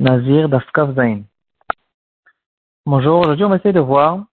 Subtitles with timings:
[0.00, 0.48] Nazir
[0.96, 1.24] Zain.
[2.86, 4.24] Bonjour, aujourd'hui on va essayer de voir,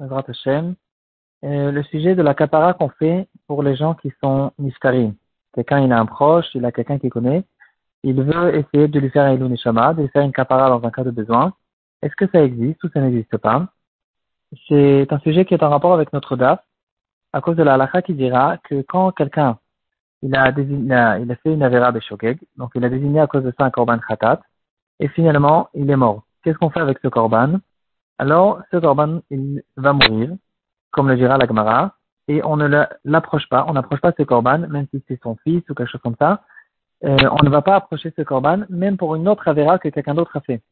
[0.00, 5.14] euh, le sujet de la kapara qu'on fait pour les gens qui sont niftarim.
[5.54, 7.44] Quelqu'un, il a un proche, il a quelqu'un qui connaît,
[8.02, 10.90] il veut essayer de lui faire un neshama, de lui faire une kapara dans un
[10.90, 11.52] cas de besoin.
[12.02, 13.68] Est-ce que ça existe ou ça n'existe pas?
[14.66, 16.58] C'est un sujet qui est en rapport avec notre DAF,
[17.32, 19.56] à cause de la halakha qui dira que quand quelqu'un
[20.22, 23.44] il a, désigné, il a fait une avera beshogeg, donc il a désigné à cause
[23.44, 24.40] de ça un korban khatat,
[25.00, 26.22] et finalement, il est mort.
[26.42, 27.60] Qu'est-ce qu'on fait avec ce korban
[28.18, 30.30] Alors, ce korban, il va mourir,
[30.90, 31.96] comme le dira la Gemara,
[32.28, 32.68] et on ne
[33.04, 36.00] l'approche pas, on n'approche pas ce korban, même si c'est son fils ou quelque chose
[36.02, 36.42] comme ça,
[37.04, 40.14] euh, on ne va pas approcher ce korban, même pour une autre avéra que quelqu'un
[40.14, 40.62] d'autre a fait.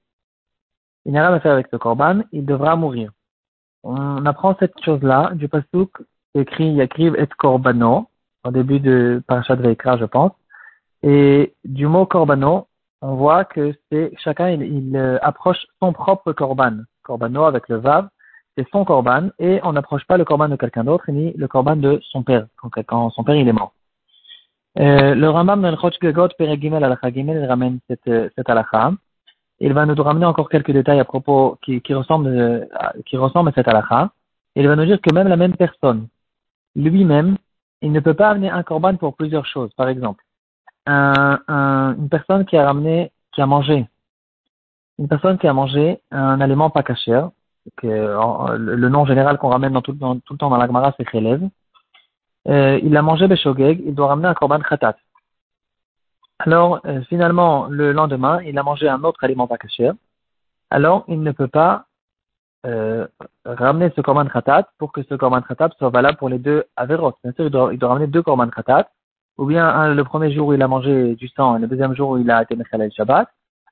[1.05, 3.11] Il n'y a rien à faire avec ce korban, il devra mourir.
[3.83, 5.91] On apprend cette chose-là du pasuk
[6.35, 8.09] écrit Yakriv et Korbano,
[8.45, 10.33] au début de Parashat Veikra, je pense.
[11.03, 12.69] Et du mot Korbano,
[13.03, 16.79] on voit que c'est chacun il, euh, approche son propre korban.
[17.03, 18.09] Korbano avec le vav,
[18.57, 21.77] c'est son korban et on n'approche pas le korban de quelqu'un d'autre ni le korban
[21.77, 22.47] de son père
[22.87, 23.73] quand, son père il est mort.
[24.79, 28.49] Euh, le Rambam dans le Gimel il ramène cette, euh, cette.
[29.63, 32.69] Il va nous ramener encore quelques détails à propos qui, qui ressemblent
[33.07, 34.11] qui ressemblent à cette alakha.
[34.57, 36.09] Il va nous dire que même la même personne,
[36.77, 37.37] lui-même,
[37.83, 39.73] il ne peut pas amener un korban pour plusieurs choses.
[39.75, 40.23] Par exemple,
[40.91, 43.87] un, une personne qui a ramené, qui a mangé,
[44.99, 47.21] une personne qui a mangé un aliment pas caché,
[47.77, 47.87] que
[48.57, 51.49] le nom général qu'on ramène tout, le temps dans la Gemara, c'est Khelev.
[52.49, 54.97] Euh, il a mangé Beshogeg, il doit ramener un korban khatat.
[56.39, 59.91] Alors, euh, finalement, le lendemain, il a mangé un autre aliment pas caché.
[60.71, 61.85] Alors, il ne peut pas
[62.67, 63.07] euh,
[63.45, 67.15] ramener ce korban khatat pour que ce korban khatat soit valable pour les deux averot.
[67.23, 68.89] Bien sûr, il doit, il doit ramener deux korban khatat
[69.41, 72.11] ou bien le premier jour où il a mangé du sang et le deuxième jour
[72.11, 73.27] où il a été Mechalel Shabbat,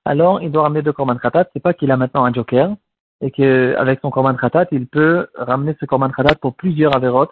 [0.07, 1.45] alors il doit ramener deux Korban Khatat.
[1.53, 2.75] C'est pas qu'il a maintenant un joker
[3.21, 7.29] et qu'avec son Korban Khatat, il peut ramener ce Korban Khatat pour plusieurs Averot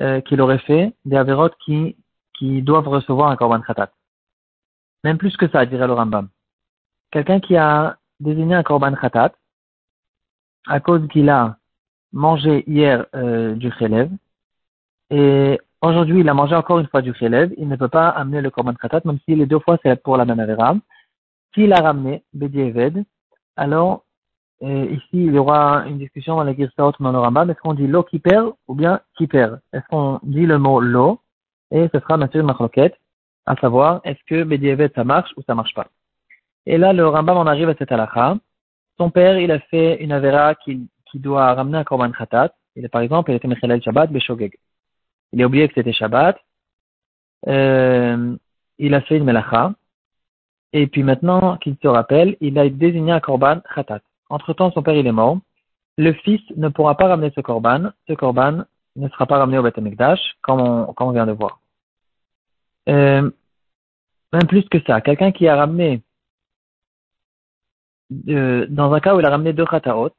[0.00, 1.94] euh, qu'il aurait fait, des Averot qui,
[2.38, 3.90] qui doivent recevoir un Korban Khatat.
[5.04, 6.28] Même plus que ça, dirait le Rambam.
[7.10, 9.32] Quelqu'un qui a désigné un Korban Khatat
[10.66, 11.58] à cause qu'il a
[12.14, 14.08] mangé hier euh, du Khelev
[15.10, 18.40] et Aujourd'hui, il a mangé encore une fois du khelev, il ne peut pas amener
[18.40, 20.74] le korban khatat, même si les deux fois c'est pour la même avera.
[21.54, 22.72] S'il a ramené Bedi
[23.56, 24.04] alors
[24.62, 27.74] euh, ici il y aura une discussion dans la Girsaot dans le Rambam, est-ce qu'on
[27.74, 31.20] dit lo kiper ou bien kiper Est-ce qu'on dit le mot lo
[31.70, 32.90] Et ce sera bien sûr une
[33.46, 35.86] à savoir est-ce que Bedi ça marche ou ça marche pas?
[36.66, 38.36] Et là le Rambam en arrive à cette halakha.
[38.98, 42.52] Son père il a fait une avera qui, qui doit ramener un korban khatat.
[42.74, 44.56] Il est par exemple, il était Mechalel Shabbat Beshogeg.
[45.32, 46.38] Il a oublié que c'était Shabbat.
[47.46, 48.36] Euh,
[48.78, 49.72] il a fait une melacha.
[50.72, 54.00] Et puis maintenant qu'il se rappelle, il a désigné un korban khatat.
[54.28, 55.38] Entre-temps, son père il est mort.
[55.96, 57.90] Le fils ne pourra pas ramener ce korban.
[58.06, 58.64] Ce korban
[58.96, 59.78] ne sera pas ramené au Beth
[60.42, 61.60] comme on, comme on vient de voir.
[62.88, 63.30] Euh,
[64.32, 66.02] même plus que ça, quelqu'un qui a ramené,
[68.28, 70.14] euh, dans un cas où il a ramené deux khataot,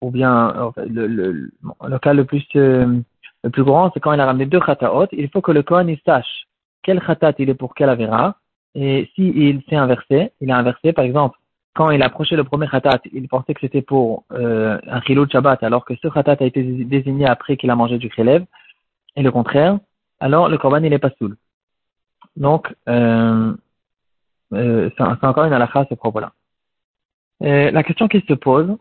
[0.00, 1.50] ou bien le, le,
[1.88, 3.00] le, cas le plus euh,
[3.42, 5.88] le plus grand, c'est quand il a ramené deux khataot, il faut que le Kohen
[5.88, 6.46] il sache
[6.86, 8.36] quel khatat il est pour quel avera,
[8.74, 11.36] et si il s'est inversé, il a inversé, par exemple,
[11.74, 15.26] quand il a approché le premier khatat, il pensait que c'était pour euh, un chilou
[15.26, 18.44] de Shabbat, alors que ce khatat a été désigné après qu'il a mangé du khelev,
[19.16, 19.78] et le contraire,
[20.20, 21.36] alors le korban il est pas soul.
[22.36, 23.52] Donc, euh,
[24.52, 26.32] euh, c'est encore une halakha à ce propos-là.
[27.40, 28.76] La question qui se pose,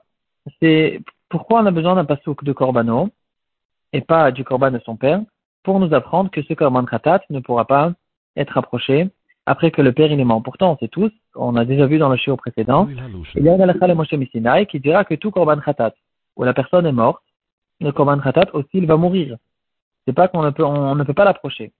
[0.61, 3.09] c'est pourquoi on a besoin d'un pasouk de Corbano
[3.93, 5.21] et pas du Corban de son père
[5.63, 7.93] pour nous apprendre que ce Korban Khatat ne pourra pas
[8.35, 9.09] être approché
[9.45, 10.41] après que le père il est mort.
[10.43, 12.87] Pourtant, on sait tous, on a déjà vu dans le show précédent,
[13.35, 15.93] il y a le Moshe Missinai qui dira que tout Korban Khatat
[16.35, 17.23] où la personne est morte,
[17.79, 19.37] le Korban Khatat aussi il va mourir.
[20.05, 21.71] C'est pas qu'on ne peut, on ne peut pas l'approcher.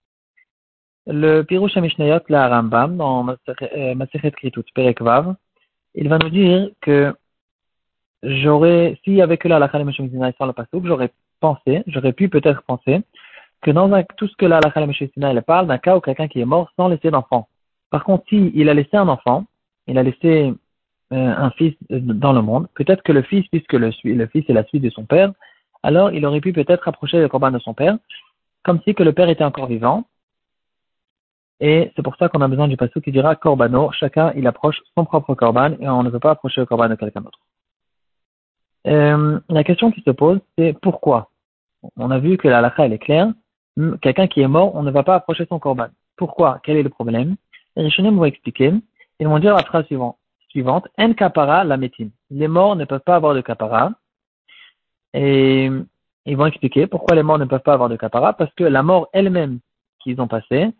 [1.06, 5.36] Le Pirush Mishnayot, la Rambam, dans Masechet Kritut, Perek Vav,
[5.94, 7.14] il va nous dire que
[8.26, 13.02] j'aurais, s'il y avait que la halakha le pasouk, j'aurais pensé, j'aurais pu peut-être penser
[13.62, 14.86] que dans tout ce que la halakha
[15.22, 17.48] elle parle d'un cas où quelqu'un qui est mort sans laisser d'enfant.
[17.90, 19.44] Par contre, s'il a laissé un enfant,
[19.86, 20.52] il a laissé
[21.12, 24.52] euh, un fils dans le monde, peut-être que le fils, puisque le, le, fils est
[24.52, 25.32] la suite de son père,
[25.82, 27.96] alors il aurait pu peut-être approcher le corban de son père,
[28.64, 30.04] comme si que le père était encore vivant.
[31.60, 34.82] Et c'est pour ça qu'on a besoin du passage qui dira corbano, chacun il approche
[34.96, 37.38] son propre corban et on ne peut pas approcher le corban de quelqu'un d'autre.
[38.86, 41.30] Euh, la question qui se pose, c'est pourquoi?
[41.96, 43.32] On a vu que la halakha, elle est claire.
[44.00, 45.88] Quelqu'un qui est mort, on ne va pas approcher son korban.
[46.16, 46.60] Pourquoi?
[46.62, 47.36] Quel est le problème?
[47.76, 48.72] Les Rishonim vont expliquer
[49.18, 50.18] ils vont dire la phrase suivante,
[50.50, 52.10] suivante En kapara la métine.
[52.30, 53.92] Les morts ne peuvent pas avoir de kapara.
[55.14, 55.70] Et
[56.26, 58.82] ils vont expliquer pourquoi les morts ne peuvent pas avoir de kapara, parce que la
[58.82, 59.60] mort elle-même
[60.00, 60.70] qu'ils ont passée,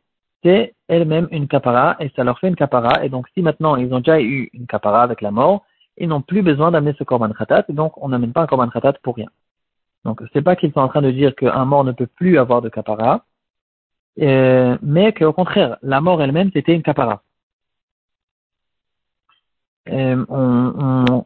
[0.43, 3.93] c'est elle-même une kapara, et ça leur fait une kapara, et donc si maintenant ils
[3.94, 5.64] ont déjà eu une kapara avec la mort,
[5.96, 8.94] ils n'ont plus besoin d'amener ce korban khatat, donc on n'amène pas un korban khatat
[9.02, 9.28] pour rien.
[10.04, 12.62] Donc c'est pas qu'ils sont en train de dire qu'un mort ne peut plus avoir
[12.62, 13.25] de kapara,
[14.20, 17.22] euh, mais qu'au contraire, la mort elle-même c'était une kapara.
[19.88, 21.25] Euh, on,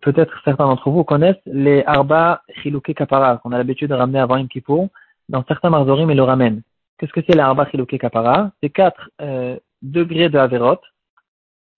[0.00, 4.36] peut-être certains d'entre vous connaissent les arba chilouké kapara qu'on a l'habitude de ramener avant
[4.36, 4.88] une Kippour.
[5.28, 6.62] Dans certains marzorim, ils le ramènent.
[6.98, 8.50] Qu'est-ce que c'est l'arba chilouké kapara?
[8.60, 10.80] C'est quatre euh, degrés de averot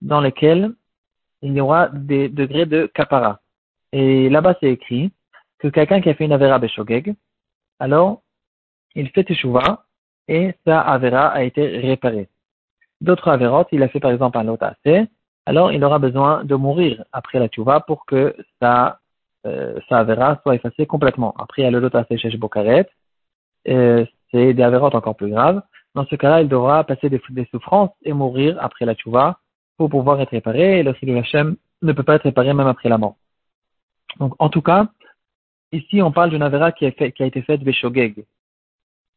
[0.01, 0.73] dans lesquels
[1.41, 3.39] il y aura des degrés de kapara.
[3.91, 5.11] Et là-bas, c'est écrit
[5.59, 7.15] que quelqu'un qui a fait une avera beshogeg,
[7.79, 8.21] alors
[8.95, 9.85] il fait teshuva
[10.27, 12.29] et sa avera a été réparée.
[13.01, 15.07] D'autres averot, il a fait par exemple un lot assez,
[15.45, 18.99] alors il aura besoin de mourir après la tuva pour que sa,
[19.47, 21.33] euh, avera soit effacée complètement.
[21.39, 22.87] Après, il y a le lot assez chez Bokaret,
[23.65, 25.61] c'est des avérotes encore plus graves.
[25.95, 27.21] Dans ce cas-là, il devra passer des,
[27.51, 29.39] souffrances et mourir après la tuva
[29.89, 32.89] pour pouvoir être réparé, et le de Hashem ne peut pas être réparé même après
[32.89, 33.15] la mort.
[34.19, 34.87] Donc, en tout cas,
[35.71, 38.25] ici, on parle d'une avera qui, a été faite Beshogeg.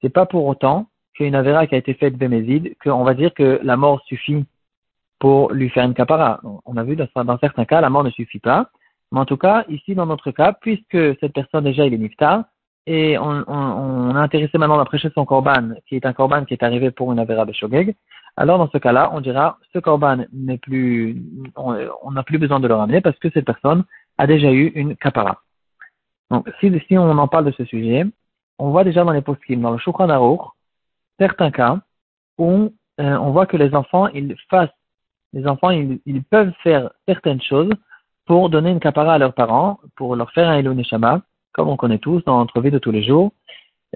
[0.01, 3.61] C'est pas pour autant qu'une avera qui a été faite Bémézid, qu'on va dire que
[3.63, 4.45] la mort suffit
[5.19, 6.41] pour lui faire une capara.
[6.65, 8.71] On a vu dans, dans, certains cas, la mort ne suffit pas.
[9.13, 12.45] Mais en tout cas, ici, dans notre cas, puisque cette personne déjà, il est niftar,
[12.87, 16.55] et on, on, a intéressé maintenant à prêcher son korban, qui est un korban qui
[16.55, 17.97] est arrivé pour une avera Beshogeg,
[18.37, 21.23] alors dans ce cas-là, on dira ce korban n'est plus,
[21.57, 23.85] on n'a plus besoin de le ramener parce que cette personne
[24.19, 25.41] a déjà eu une kapara.
[26.31, 28.05] Donc, si, si on en parle de ce sujet,
[28.59, 30.41] on voit déjà dans les poskim, dans le Shukran Aruch,
[31.19, 31.79] certains cas
[32.39, 34.71] où euh, on voit que les enfants, ils fassent,
[35.33, 37.71] les enfants, ils, ils, peuvent faire certaines choses
[38.27, 41.23] pour donner une kapara à leurs parents, pour leur faire un Elon Neshama,
[41.55, 43.33] comme on connaît tous dans notre vie de tous les jours.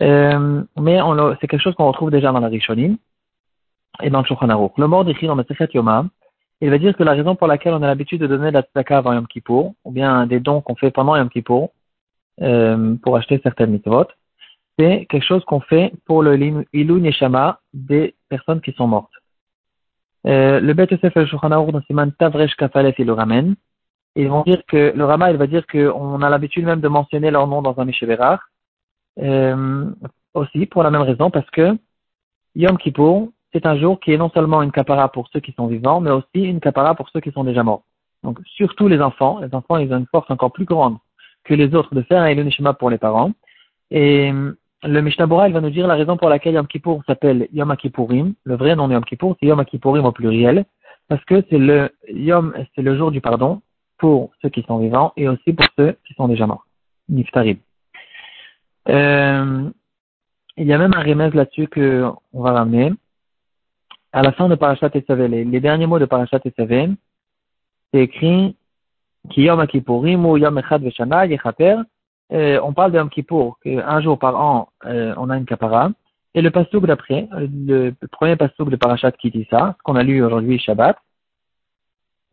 [0.01, 0.99] Euh, mais
[1.41, 2.97] c'est quelque chose qu'on retrouve déjà dans la Rishonim
[4.01, 6.07] et dans le Shulchan Le mort décrit dans le Sechet Yoma,
[6.61, 8.63] il va dire que la raison pour laquelle on a l'habitude de donner de la
[8.63, 11.69] tzedaka avant Yom Kippur, ou bien des dons qu'on fait pendant Yom Kippur,
[12.41, 14.07] euh, pour acheter certaines mitzvot,
[14.79, 19.13] c'est quelque chose qu'on fait pour le Ilou Neshama des personnes qui sont mortes.
[20.27, 23.57] Euh, le Bet Yosef el Shulchan dans Siman Tavresh Kafalef, il le ramène.
[24.17, 27.31] Ils vont dire que, le Rama, il va dire qu'on a l'habitude même de mentionner
[27.31, 28.41] leur nom dans un Mishéverar,
[29.21, 29.91] euh,
[30.35, 31.77] aussi pour la même raison, parce que
[32.55, 35.67] Yom Kippur, c'est un jour qui est non seulement une capara pour ceux qui sont
[35.67, 37.83] vivants, mais aussi une capara pour ceux qui sont déjà morts.
[38.23, 39.39] Donc, surtout les enfants.
[39.41, 40.97] Les enfants, ils ont une force encore plus grande
[41.45, 43.33] que les autres de faire un Elonishima pour les parents.
[43.91, 44.33] Et
[44.83, 48.35] le Mishnah il va nous dire la raison pour laquelle Yom Kippur s'appelle Yom Kippourim.
[48.45, 50.65] Le vrai nom de Yom Kippur, c'est Yom Kippourim au pluriel,
[51.09, 53.61] parce que c'est le Yom, c'est le jour du pardon
[53.99, 56.67] pour ceux qui sont vivants et aussi pour ceux qui sont déjà morts.
[57.09, 57.59] Niftarim.
[58.89, 59.71] Euh,
[60.57, 62.93] il y a même un remède là-dessus que on va ramener
[64.13, 66.89] à la fin de Parashat Esavé, les, derniers mots de Parashat Esavé,
[67.93, 68.57] c'est écrit
[69.31, 71.77] Ki Yom Kippourim ou Yom Echad Veshana Yechaper.
[72.33, 75.91] Euh, on parle de Yom Kippour, qu'un jour par an, euh, on a une kapara.
[76.35, 80.59] Et le pasouk d'après, le, premier pasouk de Parashat Kitissa, ce qu'on a lu aujourd'hui
[80.59, 80.97] Shabbat,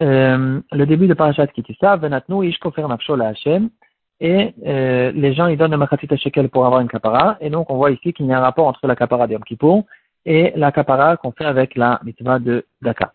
[0.01, 3.69] euh, le début de Parashat Kitissa, Venatnu Ishkofer Nafsho La Hashem,
[4.19, 7.69] et euh, les gens ils donnent le Machatit Shekel pour avoir une kapara, et donc
[7.69, 9.37] on voit ici qu'il y a un rapport entre la kapara de
[10.25, 13.13] et la kapara qu'on fait avec la mitzvah de Daka.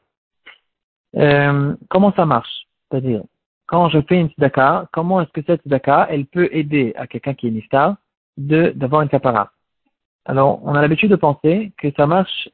[1.16, 2.66] Euh, comment ça marche?
[2.88, 3.23] C'est-à-dire,
[3.66, 7.35] quand je fais une tzedaka, comment est-ce que cette tzedaka, elle peut aider à quelqu'un
[7.35, 7.97] qui est niftar
[8.37, 9.52] de d'avoir une kapara?
[10.25, 12.49] Alors, on a l'habitude de penser que ça marche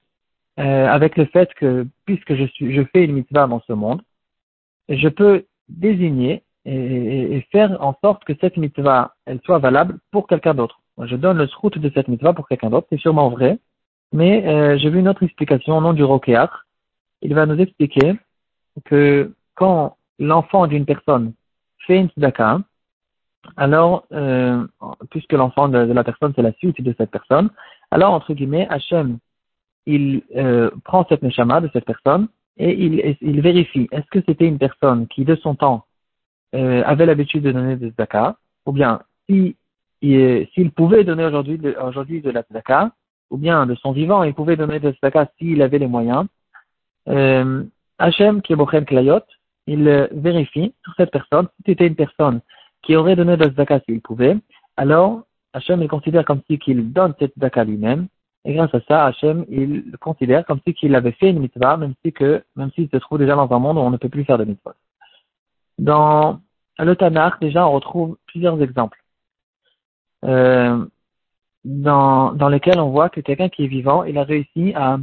[0.59, 4.01] euh, avec le fait que, puisque je, suis, je fais une mitzvah dans ce monde,
[4.89, 10.55] je peux désigner et, faire en sorte que cette mitzvah, elle soit valable pour quelqu'un
[10.55, 10.81] d'autre.
[11.03, 13.59] Je donne le srout de cette mitzvah pour quelqu'un d'autre, c'est sûrement vrai,
[14.13, 16.67] mais euh, j'ai vu une autre explication au nom du Rokéar.
[17.23, 18.15] Il va nous expliquer
[18.85, 21.35] que quand l'enfant d'une personne
[21.87, 22.61] fait une tzedaka,
[23.57, 24.67] alors, euh,
[25.11, 27.51] puisque l'enfant de, la personne c'est la suite de cette personne,
[27.91, 29.19] alors entre guillemets, Hachem,
[29.87, 32.27] il euh, prend cette neshama de cette personne
[32.59, 35.85] et il, il vérifie est-ce que c'était une personne qui de son temps
[36.55, 39.57] euh, avait l'habitude de donner des tzedaka, ou bien si
[40.03, 42.93] s'il pouvait donner aujourd'hui de, aujourd'hui de la tzedaka,
[43.31, 46.27] ou bien de son vivant, il pouvait donner des tzedaka s'il avait les moyens.
[47.09, 47.65] Euh,
[47.99, 49.25] Hachem, qui est Bochen Klayot,
[49.67, 52.41] il vérifie sur cette personne, si c'était une personne
[52.83, 54.37] qui aurait donné des tzedaka s'il pouvait,
[54.77, 55.23] alors
[55.53, 58.07] Hachem il considère comme si qu'il donne cette tzedaka lui-même,
[58.47, 61.95] Et grâce à ça, Hachem, il le considère comme si avait fait une mitzvah, même
[62.05, 64.25] si que, même s'il se trouve déjà dans un monde où on ne peut plus
[64.25, 64.77] faire de mitzvah.
[65.79, 66.41] Dans
[66.79, 69.03] le Tanakh, déjà, on retrouve plusieurs exemples.
[70.25, 70.87] Euh,
[71.65, 74.99] dans, dans lesquels on voit que quelqu'un qui est vivant, il a réussi à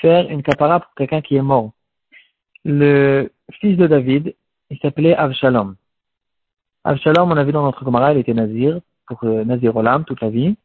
[0.00, 1.72] faire une capara pour quelqu'un qui est mort.
[2.64, 4.36] Le fils de David,
[4.70, 5.74] il s'appelait Avshalom.
[6.84, 8.78] Avshalom, on a vu dans notre Gemara, il était nazir,
[9.08, 10.56] pour euh, Nazir Olam toute la vie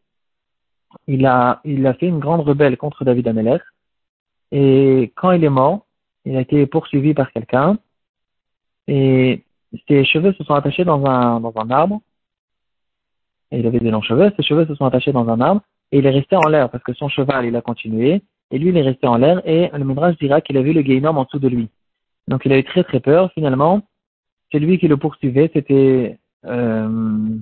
[1.07, 3.61] il a, il a fait une grande rebelle contre David Amelech.
[4.51, 5.85] Et quand il est mort,
[6.25, 7.77] il a été poursuivi par quelqu'un.
[8.87, 9.43] Et
[9.87, 12.01] ses cheveux se sont attachés dans un, dans un arbre.
[13.51, 14.31] Et il avait des longs cheveux.
[14.35, 15.61] Ses cheveux se sont attachés dans un arbre.
[15.91, 18.21] Et il est resté en l'air parce que son cheval, il a continué.
[18.51, 19.41] Et lui, il est resté en l'air.
[19.45, 21.69] Et le Midrash dira qu'il a vu le Gainom en dessous de lui.
[22.27, 23.31] Donc il a eu très très peur.
[23.33, 23.81] Finalement,
[24.51, 27.37] celui qui le poursuivait, c'était euh,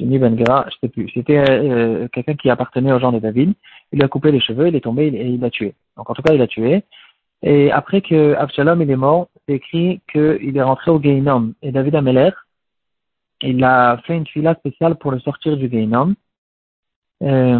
[0.00, 1.08] ben je sais plus.
[1.14, 3.54] C'était euh, quelqu'un qui appartenait au genre de David.
[3.92, 5.74] Il lui a coupé les cheveux, il est tombé et il l'a tué.
[5.96, 6.84] Donc en tout cas, il l'a tué.
[7.42, 11.52] Et après que Absalom il est mort, c'est écrit qu'il est rentré au Gainom.
[11.62, 12.30] Et David Ameler,
[13.42, 16.14] il a fait une fila spéciale pour le sortir du Gainom.
[17.22, 17.58] Euh,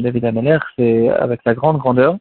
[0.00, 2.16] David Ameler, c'est avec sa grande grandeur,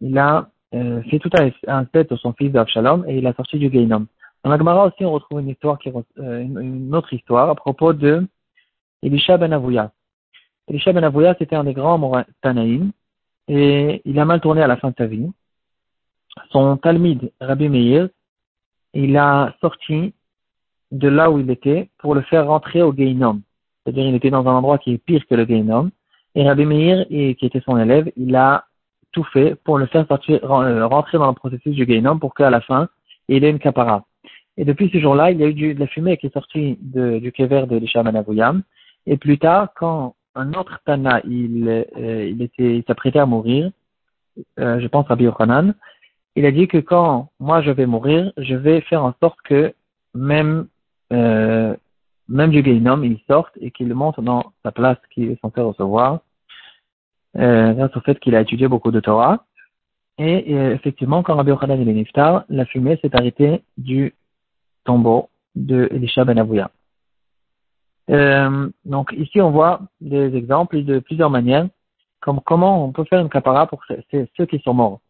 [0.00, 1.30] il a euh, fait tout
[1.66, 4.06] un, tête de son fils d'Absalom et il a sorti du Gainom.
[4.44, 5.78] Dans la Gemara aussi, on retrouve une histoire
[6.16, 8.26] une autre histoire à propos de
[9.02, 9.92] Elisha ben Avouya.
[10.68, 12.92] Elisha ben Avouya, c'était un des grands Tanaïm,
[13.48, 15.28] et il a mal tourné à la fin de sa vie.
[16.50, 18.08] Son Talmid, Rabbi Meir,
[18.94, 20.14] il a sorti
[20.90, 23.40] de là où il était pour le faire rentrer au Geinom.
[23.82, 25.90] C'est-à-dire, il était dans un endroit qui est pire que le Geinom.
[26.34, 28.64] Et Rabbi Meir, qui était son élève, il a
[29.12, 32.50] tout fait pour le faire sortir, euh, rentrer dans le processus du Geinom pour qu'à
[32.50, 32.88] la fin,
[33.28, 34.04] il ait une capara.
[34.56, 37.32] Et depuis ce jour-là, il y a eu de la fumée qui est sortie du
[37.32, 38.54] kever de Elisha ben Avouya.
[39.06, 43.70] Et plus tard, quand un autre Tana, il, euh, il était, il s'apprêtait à mourir,
[44.58, 45.74] euh, je pense à Yochanan,
[46.36, 49.74] il a dit que quand moi je vais mourir, je vais faire en sorte que
[50.14, 50.68] même,
[51.12, 51.74] euh,
[52.28, 56.20] même du Gainom, il sorte et qu'il monte dans sa place qu'il est censé recevoir,
[57.36, 59.44] euh, grâce au fait qu'il a étudié beaucoup de Torah.
[60.18, 64.14] Et, effectivement, quand Rabbi Yochanan est niftar, la fumée s'est arrêtée du
[64.84, 66.70] tombeau de Elisha ben Avouya.
[68.10, 71.68] Euh, donc ici, on voit des exemples de plusieurs manières,
[72.20, 75.00] comme comment on peut faire une capara pour ceux qui sont morts.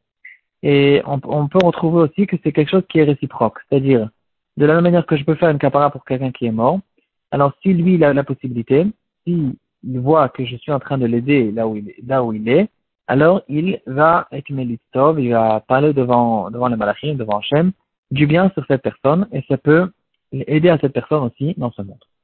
[0.63, 4.11] Et on, peut retrouver aussi que c'est quelque chose qui est réciproque, c'est-à-dire
[4.59, 6.81] de la même manière que je peux faire une capara pour quelqu'un qui est mort.
[7.31, 8.87] Alors si lui il a la possibilité,
[9.25, 12.69] s'il voit que je suis en train de l'aider là où il est, il
[13.07, 17.73] alors il va être Melitov, il va parler devant devant les malachim, devant Hachem,
[18.11, 19.91] du bien sur cette personne, et ça peut
[20.33, 22.05] aider à cette personne aussi dans ce monde.